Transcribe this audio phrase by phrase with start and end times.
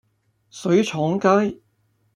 [0.49, 1.59] 水廠街